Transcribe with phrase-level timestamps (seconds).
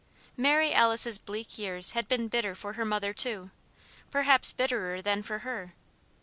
[0.35, 3.51] Mary Alice's bleak years had been bitter for her mother, too;
[4.09, 5.75] perhaps bitterer than for her.